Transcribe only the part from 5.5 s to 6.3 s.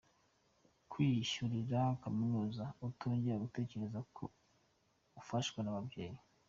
n’ababyeyi”.